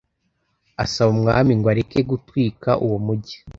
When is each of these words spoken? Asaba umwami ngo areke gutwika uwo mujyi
Asaba 0.83 1.09
umwami 1.15 1.51
ngo 1.57 1.67
areke 1.73 1.99
gutwika 2.11 2.69
uwo 2.85 2.97
mujyi 3.05 3.35